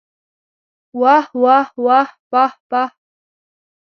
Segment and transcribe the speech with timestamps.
[1.01, 2.89] واه واه واه پاه پاه!